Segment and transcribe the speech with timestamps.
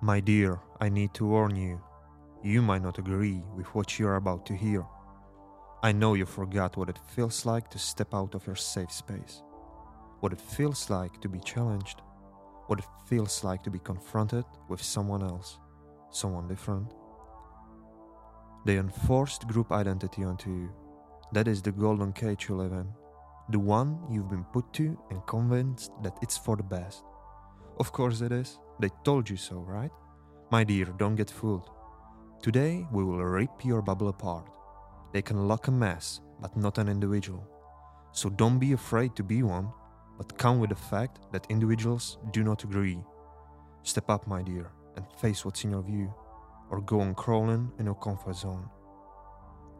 [0.00, 1.80] My dear, I need to warn you.
[2.44, 4.86] You might not agree with what you are about to hear.
[5.82, 9.42] I know you forgot what it feels like to step out of your safe space,
[10.20, 12.00] what it feels like to be challenged,
[12.68, 15.58] what it feels like to be confronted with someone else,
[16.12, 16.94] someone different.
[18.66, 20.72] They enforced group identity onto you.
[21.32, 22.86] That is the golden cage you live in,
[23.50, 27.02] the one you've been put to and convinced that it's for the best.
[27.80, 28.60] Of course it is.
[28.80, 29.90] They told you so, right?
[30.50, 31.70] My dear, don't get fooled.
[32.40, 34.48] Today we will rip your bubble apart.
[35.12, 37.44] They can lock a mess, but not an individual.
[38.12, 39.70] So don't be afraid to be one,
[40.16, 42.98] but come with the fact that individuals do not agree.
[43.82, 46.12] Step up, my dear, and face what's in your view,
[46.70, 48.68] or go on crawling in your comfort zone.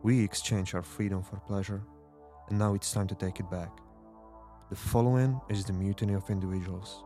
[0.03, 1.83] We exchange our freedom for pleasure,
[2.49, 3.71] and now it's time to take it back.
[4.71, 7.05] The following is the mutiny of individuals.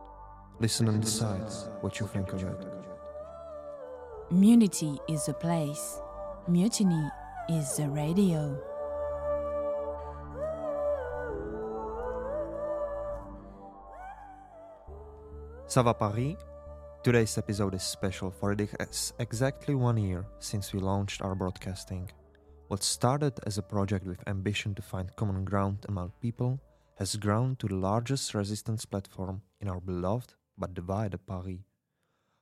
[0.59, 2.67] Listen and decide what you think of it.
[4.31, 5.99] Munity is a place.
[6.47, 7.09] Mutiny
[7.49, 8.57] is a radio.
[15.67, 16.35] Sava Paris.
[17.03, 22.09] Today's episode is special for it is exactly one year since we launched our broadcasting.
[22.67, 26.59] What started as a project with ambition to find common ground among people
[26.95, 31.59] has grown to the largest resistance platform in our beloved but divided Paris.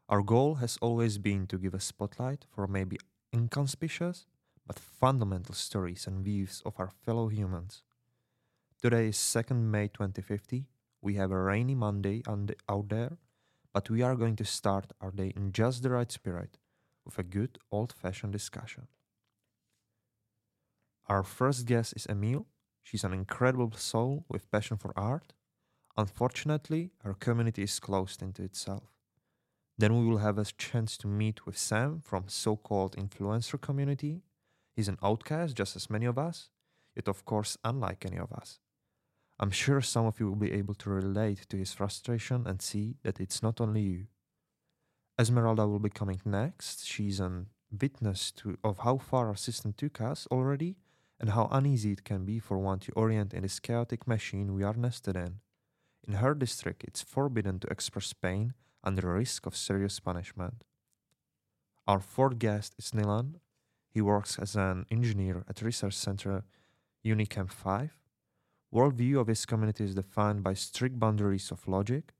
[0.09, 2.97] Our goal has always been to give a spotlight for maybe
[3.33, 4.25] inconspicuous
[4.67, 7.83] but fundamental stories and views of our fellow humans.
[8.81, 10.65] Today is 2nd May 2050.
[11.01, 13.17] We have a rainy Monday out there,
[13.73, 16.57] but we are going to start our day in just the right spirit
[17.05, 18.87] with a good old fashioned discussion.
[21.07, 22.45] Our first guest is Emile.
[22.83, 25.33] She's an incredible soul with passion for art.
[26.01, 28.91] Unfortunately, our community is closed into itself.
[29.77, 34.23] Then we will have a chance to meet with Sam from so-called influencer community.
[34.75, 36.49] He's an outcast just as many of us,
[36.95, 38.59] yet of course unlike any of us.
[39.39, 42.95] I'm sure some of you will be able to relate to his frustration and see
[43.03, 44.07] that it's not only you.
[45.19, 46.83] Esmeralda will be coming next.
[46.83, 47.45] She's a
[47.79, 50.77] witness to of how far our system took us already
[51.19, 54.63] and how uneasy it can be for one to orient in this chaotic machine we
[54.63, 55.41] are nested in.
[56.07, 58.53] In her district, it's forbidden to express pain
[58.83, 60.63] under risk of serious punishment.
[61.87, 63.35] Our fourth guest is Nylan.
[63.89, 66.43] He works as an engineer at Research Center
[67.05, 67.91] Unicamp 5.
[68.73, 72.13] Worldview of his community is defined by strict boundaries of logic.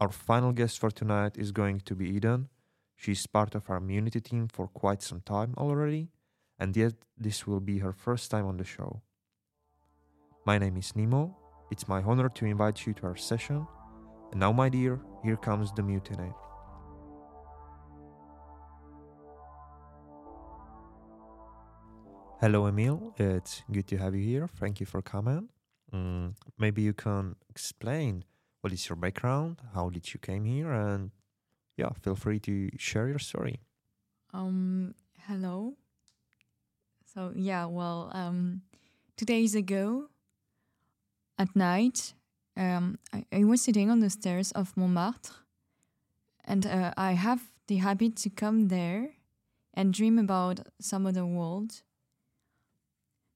[0.00, 2.48] Our final guest for tonight is going to be Eden.
[2.94, 6.08] She's part of our community team for quite some time already,
[6.58, 9.02] and yet this will be her first time on the show.
[10.46, 11.47] My name is Nemo.
[11.70, 13.66] It's my honor to invite you to our session
[14.30, 16.32] and now, my dear, here comes the mutiny.
[22.40, 23.14] Hello, Emile.
[23.16, 24.48] It's good to have you here.
[24.60, 25.48] Thank you for coming.
[25.92, 28.24] Mm, maybe you can explain
[28.60, 31.10] what is your background, how did you came here, and
[31.76, 33.60] yeah, feel free to share your story.
[34.34, 34.94] Um,
[35.26, 35.76] hello.
[37.14, 38.62] So yeah, well, um,
[39.16, 40.10] two days ago
[41.38, 42.14] at night,
[42.56, 45.32] um, I, I, was sitting on the stairs of Montmartre,
[46.44, 49.10] and uh, I have the habit to come there
[49.74, 51.82] and dream about some other world.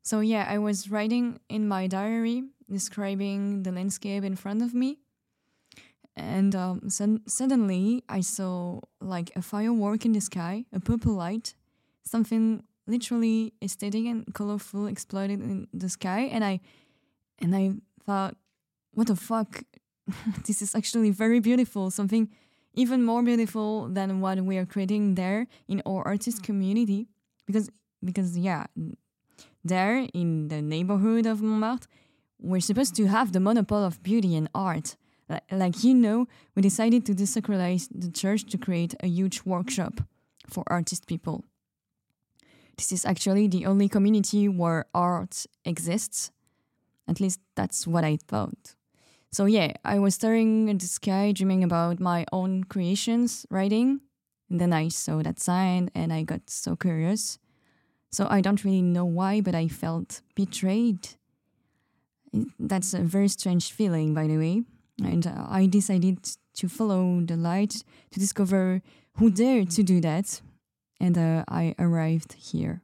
[0.02, 4.98] So yeah, I was writing in my diary describing the landscape in front of me,
[6.16, 6.88] and um,
[7.26, 11.54] suddenly I saw like a firework in the sky, a purple light,
[12.02, 16.60] something literally aesthetic and colorful exploded in the sky, and I
[17.38, 17.74] and I
[18.06, 18.36] thought
[18.94, 19.62] what the fuck?
[20.46, 21.90] this is actually very beautiful.
[21.90, 22.28] Something
[22.74, 26.44] even more beautiful than what we are creating there in our artist hmm.
[26.44, 27.08] community.
[27.46, 27.70] Because
[28.04, 28.66] because yeah,
[29.64, 31.88] there in the neighborhood of Montmartre,
[32.38, 34.96] we're supposed to have the monopoly of beauty and art.
[35.50, 40.00] Like you know, we decided to desacralize the church to create a huge workshop
[40.48, 41.44] for artist people.
[42.76, 46.32] This is actually the only community where art exists.
[47.08, 48.74] At least that's what I thought.
[49.30, 54.00] So yeah, I was staring at the sky, dreaming about my own creations, writing.
[54.50, 57.38] And then I saw that sign and I got so curious.
[58.10, 61.08] So I don't really know why, but I felt betrayed.
[62.58, 64.64] That's a very strange feeling, by the way.
[65.02, 66.18] And uh, I decided
[66.54, 68.82] to follow the light to discover
[69.14, 70.42] who dared to do that.
[71.00, 72.82] And uh, I arrived here.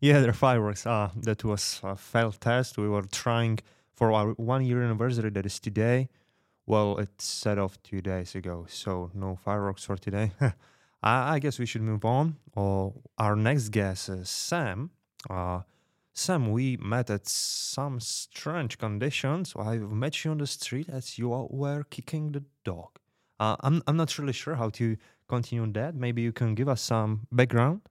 [0.00, 0.86] Yeah, the fireworks.
[0.86, 2.78] Ah, that was a failed test.
[2.78, 3.58] We were trying
[3.94, 6.08] for our one year anniversary that is today
[6.66, 10.32] Well, it's set off two days ago, so no fireworks for today.
[11.02, 12.36] I, I guess we should move on.
[12.56, 14.90] Uh, our next guest is Sam.
[15.30, 15.62] Uh,
[16.14, 19.54] Sam, we met at some strange conditions.
[19.56, 22.98] I've met you on the street as you were kicking the dog.
[23.40, 24.96] Uh, I'm, I'm not really sure how to
[25.28, 25.94] continue on that.
[25.94, 27.82] Maybe you can give us some background.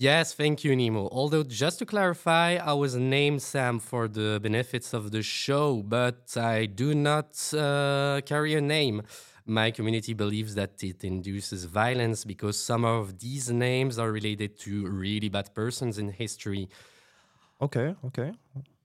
[0.00, 1.08] Yes, thank you, Nemo.
[1.10, 6.36] Although, just to clarify, I was named Sam for the benefits of the show, but
[6.36, 9.02] I do not uh, carry a name.
[9.44, 14.86] My community believes that it induces violence because some of these names are related to
[14.86, 16.68] really bad persons in history.
[17.60, 18.30] Okay, okay.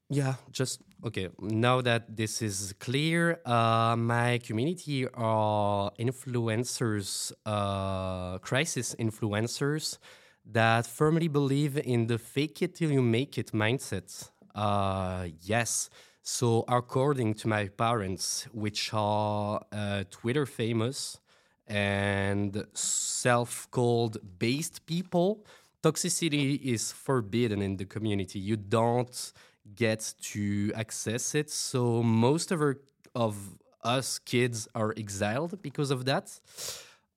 [0.10, 1.30] Yeah, just okay.
[1.40, 10.00] Now that this is clear, uh, my community are influencers, uh, crisis influencers
[10.46, 14.30] that firmly believe in the fake it till you make it mindset.
[14.54, 15.90] Uh, yes.
[16.22, 21.20] So, according to my parents, which are uh, Twitter famous
[21.68, 25.46] and self called based people,
[25.82, 28.40] toxicity is forbidden in the community.
[28.40, 29.34] You don't
[29.76, 31.50] get to access it.
[31.50, 32.80] So, most of, our,
[33.16, 33.36] of
[33.84, 36.40] us kids are exiled because of that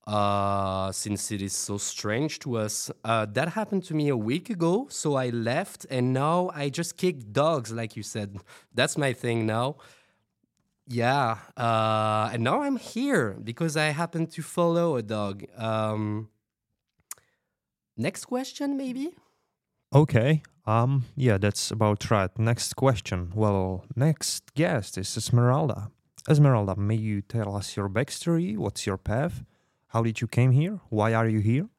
[0.07, 2.91] uh, since it is so strange to us.
[3.05, 6.97] Uh, that happened to me a week ago, so I left, and now I just
[6.97, 8.37] kick dogs, like you said.
[8.75, 9.77] That's my thing now.
[10.89, 15.45] Yeah, uh, and now I'm here because I happen to follow a dog.
[15.57, 16.29] Um,
[17.97, 19.11] next question, maybe.
[19.93, 20.43] Okay.
[20.65, 21.05] Um.
[21.17, 22.31] Yeah, that's about right.
[22.39, 23.33] Next question.
[23.35, 25.91] Well, next guest is Esmeralda.
[26.29, 28.57] Esmeralda, may you tell us your backstory?
[28.57, 29.45] What's your path?
[29.97, 30.79] How did you came here?
[30.91, 31.71] Why are you here?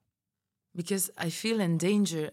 [0.76, 2.32] Because I feel in danger.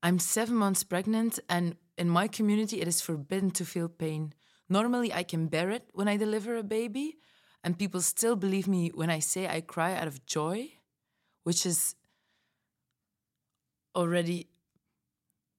[0.00, 4.32] I'm seven months pregnant, and in my community, it is forbidden to feel pain.
[4.68, 7.16] Normally, I can bear it when I deliver a baby,
[7.64, 10.74] and people still believe me when I say I cry out of joy,
[11.42, 11.96] which is
[13.96, 14.46] already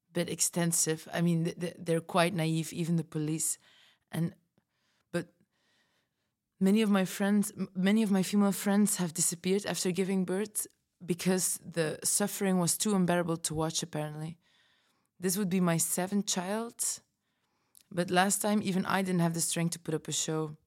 [0.10, 1.06] a bit extensive.
[1.14, 3.58] I mean, they're quite naive, even the police.
[4.10, 4.36] And
[6.60, 10.68] many of my friends, many of my female friends have disappeared after giving birth
[11.06, 14.38] because the suffering was too unbearable to watch, apparently.
[15.20, 16.76] This would be my seventh child,
[17.92, 20.58] but last time even I didn't have the strength to put up a show.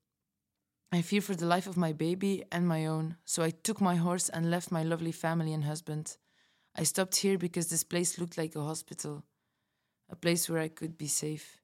[0.91, 3.97] I fear for the life of my baby and my own, so I took my
[3.97, 6.17] horse and left my lovely family and husband.
[6.77, 9.25] I stopped here because this place looked like a hospital,
[10.11, 11.59] a place where I could be safe.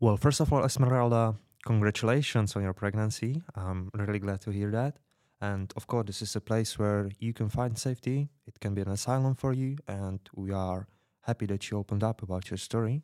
[0.00, 3.42] Well, first of all, Esmeralda, congratulations on your pregnancy.
[3.54, 4.98] I'm really glad to hear that.
[5.40, 8.28] And of course, this is a place where you can find safety.
[8.46, 9.76] It can be an asylum for you.
[9.88, 10.86] And we are
[11.22, 13.02] happy that you opened up about your story.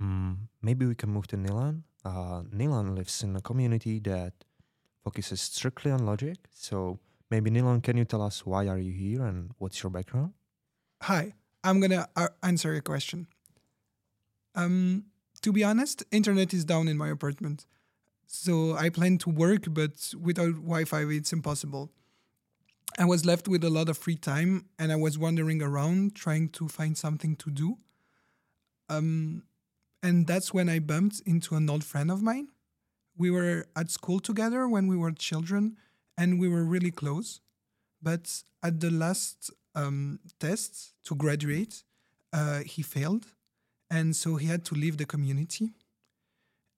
[0.00, 1.82] Um, maybe we can move to Nylan.
[2.04, 4.32] Uh, Nylan lives in a community that
[5.02, 6.36] focuses strictly on logic.
[6.50, 7.00] So
[7.30, 10.32] maybe Nylan, can you tell us why are you here and what's your background?
[11.02, 13.26] Hi, I'm gonna uh, answer your question.
[14.54, 15.06] Um,
[15.42, 17.66] to be honest, internet is down in my apartment.
[18.26, 21.90] So I plan to work, but without Wi Fi, it's impossible.
[22.98, 26.48] I was left with a lot of free time and I was wandering around trying
[26.50, 27.78] to find something to do.
[28.88, 29.44] Um,
[30.02, 32.48] and that's when I bumped into an old friend of mine.
[33.16, 35.76] We were at school together when we were children
[36.18, 37.40] and we were really close.
[38.02, 41.82] But at the last um, test to graduate,
[42.32, 43.26] uh, he failed
[43.92, 45.74] and so he had to leave the community.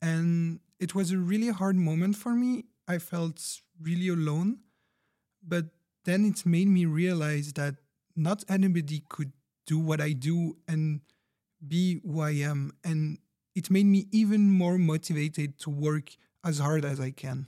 [0.02, 2.64] And it was a really hard moment for me.
[2.88, 3.40] I felt
[3.80, 4.59] really alone.
[5.47, 5.66] But
[6.04, 7.76] then it made me realize that
[8.16, 9.33] not anybody could
[9.64, 11.02] do what I do and
[11.66, 12.73] be who I am.
[12.83, 13.18] And
[13.54, 17.47] it made me even more motivated to work as hard as I can.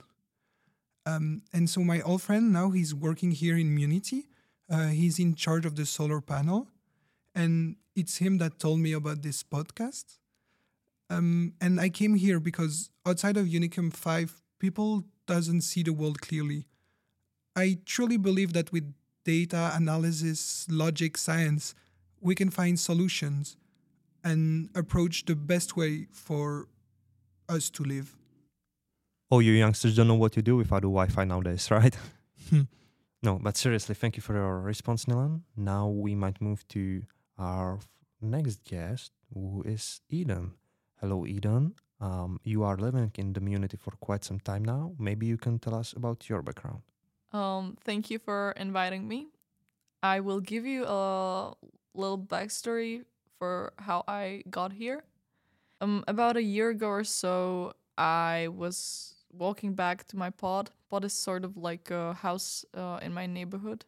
[1.05, 4.23] Um, and so my old friend now he's working here in Munity.
[4.69, 6.67] Uh, he's in charge of the solar panel,
[7.37, 10.17] and it's him that told me about this podcast.
[11.09, 16.19] Um, and I came here because outside of Unicum 5, people doesn't see the world
[16.19, 16.65] clearly.
[17.55, 18.91] I truly believe that with
[19.23, 21.75] data analysis, logic, science,
[22.19, 23.55] we can find solutions
[24.23, 26.67] and approach the best way for
[27.47, 28.17] us to live.
[29.29, 31.95] Oh, you youngsters don't know what to do without the Wi-Fi nowadays, right?
[32.49, 32.61] Hmm.
[33.21, 35.41] no, but seriously, thank you for your response, Nylan.
[35.55, 37.03] Now we might move to
[37.37, 37.79] our
[38.21, 40.53] next guest, who is Eden.
[41.01, 41.75] Hello, Eden.
[41.99, 44.93] Um, you are living in the community for quite some time now.
[44.99, 46.81] Maybe you can tell us about your background.
[47.31, 49.27] Um, thank you for inviting me.
[50.03, 51.53] I will give you a
[51.93, 53.03] little backstory
[53.37, 55.03] for how I got here.
[55.81, 60.71] Um, about a year ago or so, I was walking back to my pod.
[60.89, 63.85] Pod is sort of like a house uh, in my neighborhood.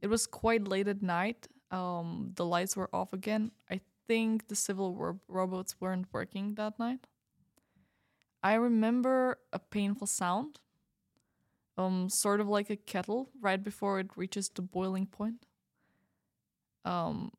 [0.00, 1.48] It was quite late at night.
[1.74, 3.50] Um, the lights were off again.
[3.70, 7.06] I think the civil ro- robots weren't working that night.
[8.42, 10.60] I remember a painful sound,
[11.76, 15.46] um, sort of like a kettle right before it reaches the boiling point.
[16.84, 17.32] Um,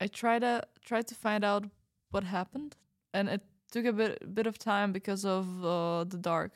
[0.00, 1.64] I try to try to find out
[2.10, 2.76] what happened,
[3.14, 6.52] and it took a bit bit of time because of uh, the dark.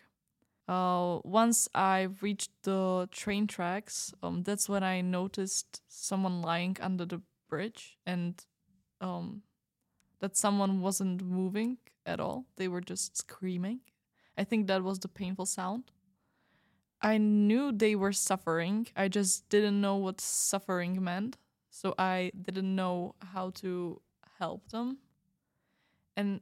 [0.69, 7.05] Uh, once I reached the train tracks, um, that's when I noticed someone lying under
[7.07, 8.45] the bridge, and
[9.01, 9.43] um,
[10.21, 12.47] that someone wasn't moving at all.
[12.57, 13.81] They were just screaming.
[14.37, 15.93] I think that was the painful sound.
[17.01, 18.89] I knew they were suffering.
[18.97, 21.37] I just didn't know what suffering meant.
[21.71, 24.01] So I didn't know how to
[24.39, 24.99] help them.
[26.17, 26.41] And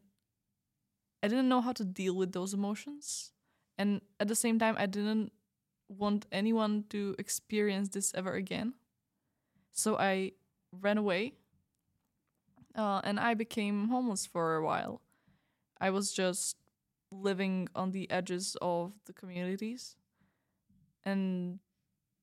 [1.23, 3.34] I didn't know how to deal with those emotions.
[3.79, 5.33] And at the same time, I didn't
[5.89, 8.75] want anyone to experience this ever again.
[9.73, 10.33] So I
[10.73, 11.35] ran away
[12.75, 15.01] uh, and I became homeless for a while.
[15.81, 16.57] I was just
[17.11, 19.97] living on the edges of the communities.
[21.05, 21.59] And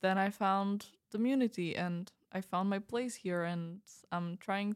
[0.01, 3.81] then I found the community and I found my place here and
[4.12, 4.75] I'm trying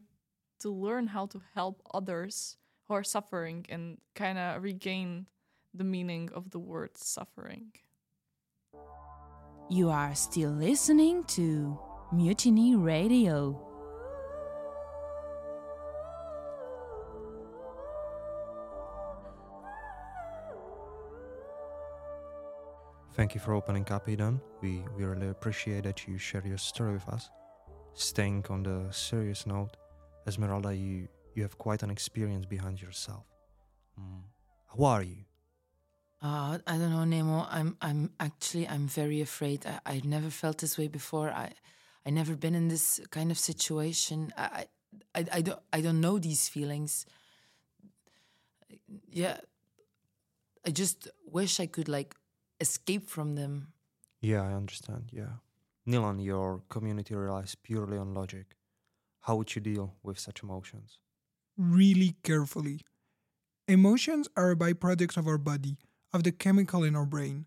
[0.60, 2.56] to learn how to help others
[2.86, 5.26] who are suffering and kind of regain
[5.76, 7.72] the meaning of the word suffering.
[9.68, 11.78] You are still listening to
[12.12, 13.60] Mutiny Radio.
[23.14, 24.40] Thank you for opening up, Eden.
[24.60, 27.30] We, we really appreciate that you share your story with us.
[27.94, 29.76] Staying on the serious note,
[30.26, 33.24] Esmeralda, you, you have quite an experience behind yourself.
[33.98, 34.20] Mm.
[34.68, 35.25] Who are you?
[36.22, 37.46] Uh, I don't know, Nemo.
[37.50, 39.66] I'm I'm actually I'm very afraid.
[39.66, 41.30] I, I've never felt this way before.
[41.30, 41.52] I
[42.06, 44.32] I never been in this kind of situation.
[44.36, 44.66] I
[45.14, 47.06] I, I, I don't I don't know these feelings.
[49.10, 49.38] Yeah.
[50.66, 52.14] I just wish I could like
[52.60, 53.68] escape from them.
[54.20, 55.10] Yeah, I understand.
[55.12, 55.38] Yeah.
[55.86, 58.56] Nylan, your community relies purely on logic.
[59.20, 60.98] How would you deal with such emotions?
[61.56, 62.80] Really carefully.
[63.68, 65.76] Emotions are a byproduct of our body,
[66.16, 67.46] of the chemical in our brain.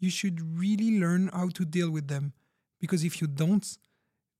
[0.00, 2.32] You should really learn how to deal with them,
[2.80, 3.78] because if you don't,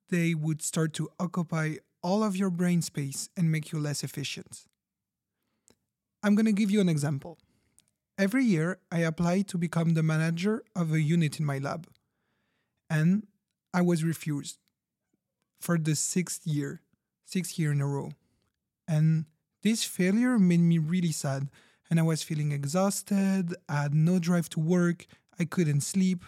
[0.08, 4.64] they would start to occupy all of your brain space and make you less efficient.
[6.22, 7.38] I'm going to give you an example.
[8.18, 11.86] Every year, I apply to become the manager of a unit in my lab.
[12.88, 13.26] And
[13.72, 14.58] I was refused
[15.60, 16.80] for the sixth year,
[17.24, 18.12] sixth year in a row.
[18.88, 19.26] And
[19.62, 21.48] this failure made me really sad.
[21.90, 25.06] And I was feeling exhausted, I had no drive to work,
[25.38, 26.22] I couldn't sleep.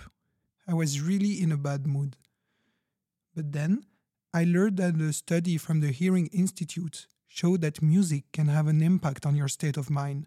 [0.66, 2.16] I was really in a bad mood.
[3.34, 3.84] But then
[4.34, 8.82] I learned that a study from the Hearing Institute showed that music can have an
[8.82, 10.26] impact on your state of mind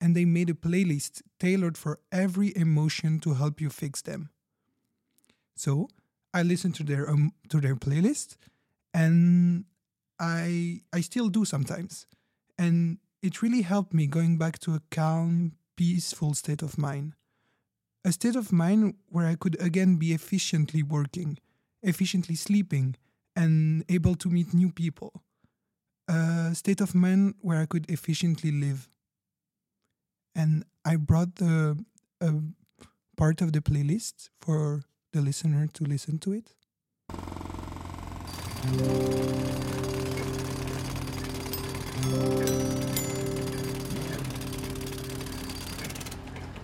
[0.00, 4.30] and they made a playlist tailored for every emotion to help you fix them.
[5.54, 5.88] So
[6.32, 8.36] I listened to their um, to their playlist,
[8.94, 9.64] and
[10.18, 12.06] I I still do sometimes,
[12.58, 17.14] and it really helped me going back to a calm, peaceful state of mind,
[18.04, 21.38] a state of mind where I could again be efficiently working,
[21.82, 22.96] efficiently sleeping,
[23.36, 25.22] and able to meet new people,
[26.08, 28.88] a state of mind where I could efficiently live.
[30.34, 31.84] And I brought the
[32.20, 32.32] uh,
[33.16, 36.54] part of the playlist for the listener to listen to it.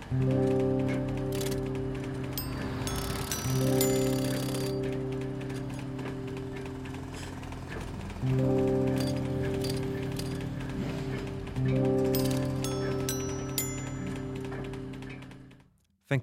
[0.09, 0.21] Thank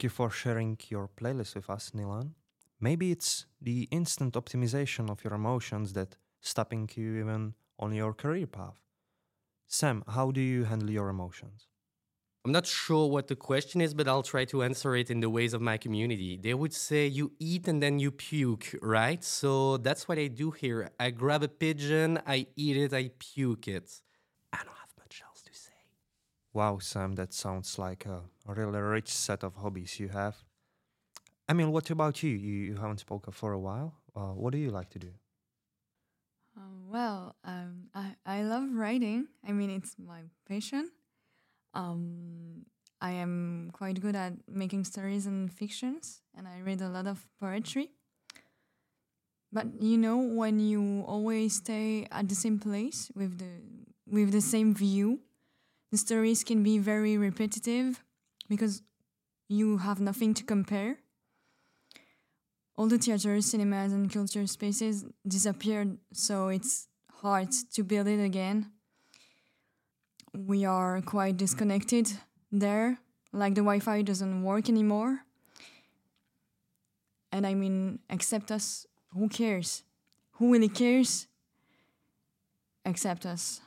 [0.03, 2.31] you for sharing your playlist with us, Nylan.
[2.81, 8.47] Maybe it's the instant optimization of your emotions that stopping you even on your career
[8.47, 8.81] path.
[9.67, 11.69] Sam, how do you handle your emotions?
[12.44, 15.30] I'm not sure what the question is, but I'll try to answer it in the
[15.30, 16.36] ways of my community.
[16.36, 19.24] They would say you eat and then you puke, right?
[19.24, 20.90] So that's what I do here.
[21.00, 23.90] I grab a pigeon, I eat it, I puke it.
[24.52, 25.72] I don't have much else to say.
[26.52, 30.36] Wow, Sam, that sounds like a really rich set of hobbies you have.
[31.48, 32.30] I mean, what about you?
[32.30, 33.94] You, you haven't spoken for a while.
[34.14, 35.12] Uh, what do you like to do?
[36.58, 39.28] Um, well, um, I, I love writing.
[39.48, 40.90] I mean, it's my passion.
[41.75, 42.66] Um,
[43.00, 47.28] I am quite good at making stories and fictions, and I read a lot of
[47.40, 47.90] poetry.
[49.52, 53.61] But you know, when you always stay at the same place with the
[54.07, 55.21] with the same view,
[55.90, 58.02] the stories can be very repetitive
[58.49, 58.83] because
[59.49, 60.99] you have nothing to compare.
[62.76, 66.88] All the theaters, cinemas, and culture spaces disappeared, so it's
[67.23, 68.73] hard to build it again.
[70.37, 72.11] We are quite disconnected
[72.50, 72.99] there,
[73.33, 75.21] like the Wi Fi doesn't work anymore.
[77.31, 78.87] And I mean, accept us.
[79.12, 79.85] Who cares?
[80.33, 81.29] Who really cares?
[82.85, 83.61] Accept us.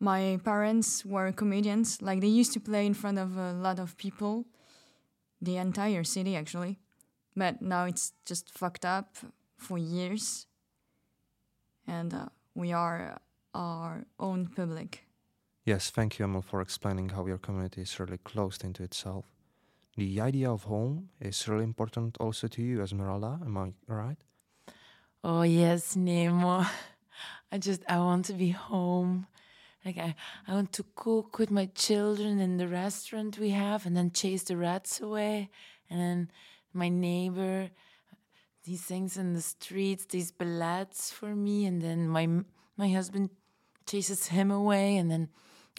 [0.00, 3.96] My parents were comedians, like they used to play in front of a lot of
[3.96, 4.46] people,
[5.40, 6.80] the entire city actually.
[7.36, 9.16] But now it's just fucked up
[9.56, 10.46] for years.
[11.86, 13.20] And uh, we are
[13.54, 15.04] our own public.
[15.64, 19.26] Yes, thank you, Emile, for explaining how your community is really closed into itself.
[19.96, 23.38] The idea of home is really important also to you, Esmeralda.
[23.44, 24.16] Am I right?
[25.22, 26.64] Oh yes, Nemo.
[27.52, 29.26] I just I want to be home.
[29.84, 30.14] Like I,
[30.48, 34.44] I want to cook with my children in the restaurant we have and then chase
[34.44, 35.50] the rats away.
[35.90, 36.30] And then
[36.72, 37.70] my neighbor
[38.64, 42.28] he sings in the streets these ballads for me and then my
[42.76, 43.30] my husband
[43.86, 45.28] chases him away and then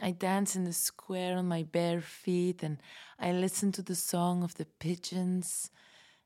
[0.01, 2.77] I dance in the square on my bare feet and
[3.19, 5.69] I listen to the song of the pigeons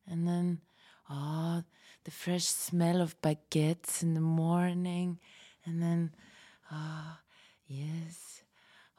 [0.09, 0.61] and then
[1.09, 1.63] oh
[2.05, 5.19] the fresh smell of baguettes in the morning
[5.65, 6.11] and then
[6.71, 7.19] ah
[7.67, 8.43] yes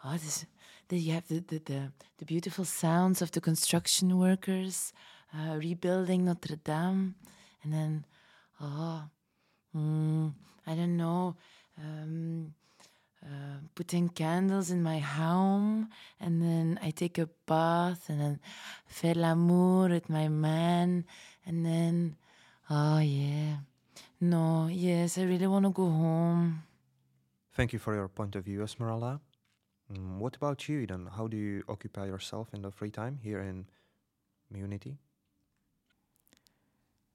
[0.05, 0.45] oh this
[0.89, 4.93] then you have the, the, the, the beautiful sounds of the construction workers
[5.35, 7.15] uh, rebuilding Notre Dame
[7.63, 8.05] and then
[8.61, 9.05] oh
[9.75, 10.33] mm,
[10.67, 11.37] I don't know
[11.79, 12.55] um,
[13.25, 15.89] uh, putting candles in my home
[16.21, 18.41] and then I take a bath and then
[18.87, 21.05] faire l'amour with my man
[21.45, 22.17] and then
[22.71, 23.57] oh yeah
[24.21, 26.63] no yes I really want to go home
[27.59, 29.21] Thank you for your point of view, Esmeralda.
[29.93, 31.09] Mm, what about you, Eden?
[31.17, 33.67] How do you occupy yourself in the free time here in
[34.55, 34.99] Munity?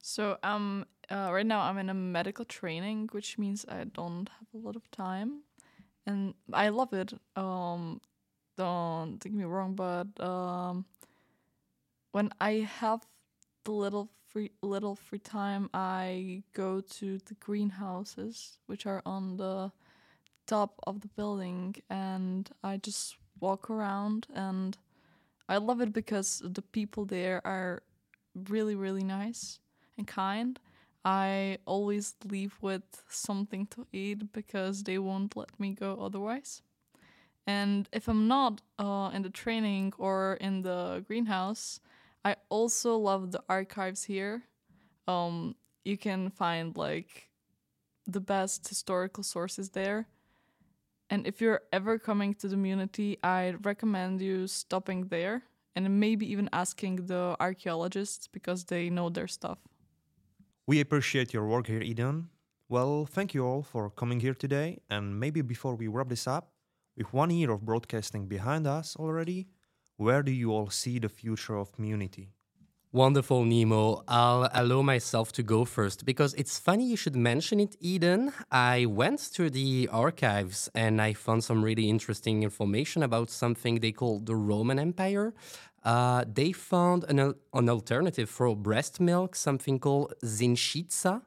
[0.01, 4.47] So um uh, right now I'm in a medical training, which means I don't have
[4.54, 5.43] a lot of time,
[6.05, 7.13] and I love it.
[7.35, 8.01] Um,
[8.57, 10.85] don't take me wrong, but um,
[12.11, 13.01] when I have
[13.65, 19.71] the little free little free time, I go to the greenhouses, which are on the
[20.45, 24.77] top of the building, and I just walk around, and
[25.49, 27.83] I love it because the people there are
[28.49, 29.59] really really nice
[29.97, 30.59] and kind.
[31.05, 36.61] I always leave with something to eat because they won't let me go otherwise.
[37.45, 41.81] And if I'm not uh, in the training or in the greenhouse,
[42.23, 44.43] I also love the archives here.
[45.07, 47.29] Um, you can find like
[48.07, 50.07] the best historical sources there.
[51.09, 55.43] And if you're ever coming to the community, I recommend you stopping there
[55.75, 59.59] and maybe even asking the archaeologists because they know their stuff.
[60.65, 62.30] We appreciate your work here, Eden.
[62.69, 64.80] Well, thank you all for coming here today.
[64.89, 66.54] And maybe before we wrap this up,
[66.95, 69.47] with one year of broadcasting behind us already,
[69.97, 72.30] where do you all see the future of Munity?
[72.93, 74.04] Wonderful, Nemo.
[74.08, 78.32] I'll allow myself to go first because it's funny you should mention it, Eden.
[78.52, 83.91] I went to the archives and I found some really interesting information about something they
[83.91, 85.34] call the Roman Empire.
[85.84, 91.22] Uh, they found an, al- an alternative for breast milk, something called zinchitsa,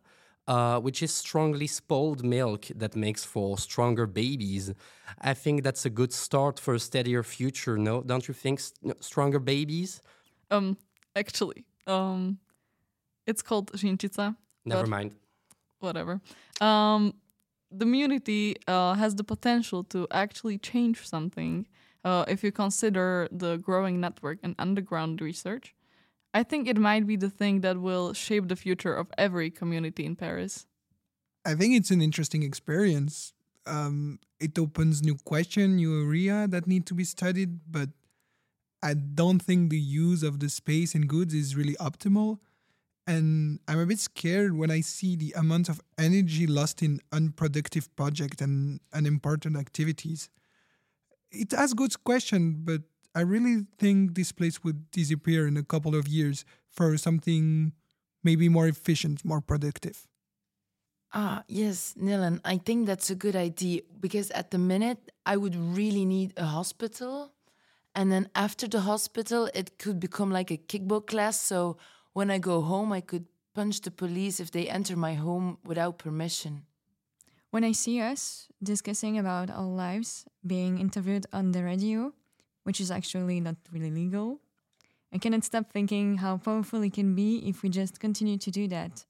[0.48, 4.72] uh, which is strongly spoiled milk that makes for stronger babies.
[5.20, 8.02] I think that's a good start for a steadier future, no?
[8.02, 8.60] Don't you think?
[8.60, 10.00] S- no, Stronger babies?
[10.50, 10.76] Um,
[11.14, 12.38] actually, um,
[13.26, 14.36] it's called Shinchitsa.
[14.64, 15.14] Never mind.
[15.80, 16.20] Whatever.
[16.60, 17.14] Um,
[17.70, 21.66] the community uh, has the potential to actually change something
[22.06, 25.74] uh, if you consider the growing network and underground research.
[26.32, 30.06] I think it might be the thing that will shape the future of every community
[30.06, 30.66] in Paris.
[31.44, 33.32] I think it's an interesting experience.
[33.66, 37.88] Um, it opens new question, new area that need to be studied, but
[38.82, 42.38] I don't think the use of the space and goods is really optimal.
[43.08, 47.94] And I'm a bit scared when I see the amount of energy lost in unproductive
[47.96, 50.28] projects and unimportant activities.
[51.42, 52.82] It asks good question, but
[53.14, 57.72] I really think this place would disappear in a couple of years for something
[58.22, 60.06] maybe more efficient, more productive.
[61.12, 65.56] Ah, yes, Nylan, I think that's a good idea because at the minute I would
[65.56, 67.32] really need a hospital
[67.96, 71.40] And then after the hospital, it could become like a kickball class.
[71.40, 71.76] So
[72.14, 75.98] when I go home, I could punch the police if they enter my home without
[75.98, 76.66] permission.
[77.50, 82.12] When I see us discussing about our lives, being interviewed on the radio,
[82.64, 84.40] which is actually not really legal,
[85.12, 88.68] I cannot stop thinking how powerful it can be if we just continue to do
[88.68, 89.04] that.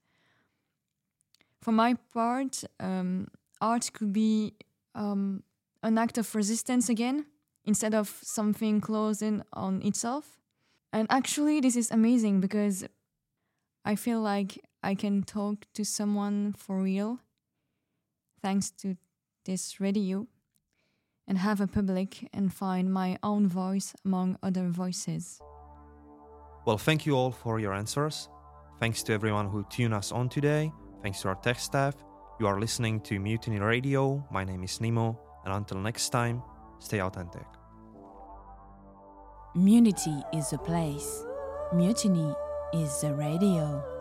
[1.62, 3.28] For my part, um,
[3.60, 4.54] art could be
[4.94, 5.42] um,
[5.82, 7.26] an act of resistance again,
[7.64, 10.38] instead of something closing on itself.
[10.92, 12.86] And actually, this is amazing because
[13.84, 17.20] I feel like I can talk to someone for real
[18.46, 18.96] thanks to
[19.44, 20.24] this radio
[21.26, 25.40] and have a public and find my own voice among other voices.
[26.64, 28.28] Well, thank you all for your answers.
[28.78, 30.70] Thanks to everyone who tuned us on today.
[31.02, 31.96] Thanks to our tech staff.
[32.38, 34.24] You are listening to Mutiny Radio.
[34.30, 36.40] My name is Nemo, and until next time,
[36.78, 37.48] stay authentic.
[39.56, 41.24] Munity is a place.
[41.72, 42.32] Mutiny
[42.72, 43.95] is a radio.